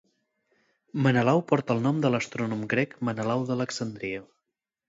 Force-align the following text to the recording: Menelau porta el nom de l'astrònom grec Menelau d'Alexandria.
Menelau 1.07 1.43
porta 1.51 1.75
el 1.77 1.83
nom 1.85 2.01
de 2.05 2.13
l'astrònom 2.15 2.65
grec 2.75 2.99
Menelau 3.11 3.47
d'Alexandria. 3.51 4.27